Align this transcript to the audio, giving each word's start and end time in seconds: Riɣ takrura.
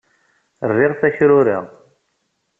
Riɣ 0.75 0.93
takrura. 0.99 1.59